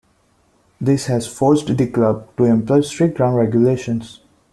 This 0.81 1.05
has 1.05 1.27
forced 1.27 1.77
the 1.77 1.85
club 1.85 2.27
to 2.37 2.45
employ 2.45 2.81
strict 2.81 3.17
ground 3.17 3.35
regulations. 3.37 4.19